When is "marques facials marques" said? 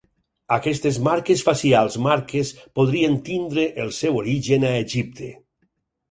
1.07-2.49